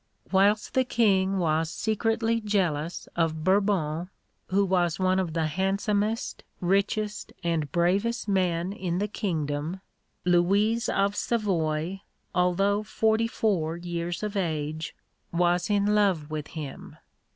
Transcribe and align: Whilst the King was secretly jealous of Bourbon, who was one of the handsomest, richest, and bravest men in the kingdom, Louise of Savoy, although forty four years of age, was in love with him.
Whilst 0.31 0.73
the 0.73 0.83
King 0.83 1.37
was 1.37 1.69
secretly 1.69 2.41
jealous 2.43 3.07
of 3.15 3.43
Bourbon, 3.43 4.09
who 4.47 4.65
was 4.65 4.97
one 4.97 5.19
of 5.19 5.33
the 5.33 5.45
handsomest, 5.45 6.43
richest, 6.59 7.33
and 7.43 7.71
bravest 7.71 8.27
men 8.27 8.73
in 8.73 8.97
the 8.97 9.07
kingdom, 9.07 9.79
Louise 10.25 10.89
of 10.89 11.15
Savoy, 11.15 12.01
although 12.33 12.81
forty 12.81 13.27
four 13.27 13.77
years 13.77 14.23
of 14.23 14.35
age, 14.35 14.95
was 15.31 15.69
in 15.69 15.93
love 15.93 16.31
with 16.31 16.47
him. 16.47 16.97